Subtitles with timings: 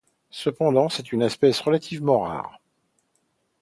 [0.31, 2.59] Cependant, c'est une espèce relativement rare.